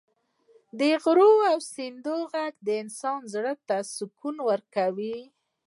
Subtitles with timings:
[0.79, 5.17] د غرونو او سیندونو غږ د انسان زړه ته سکون ورکوي.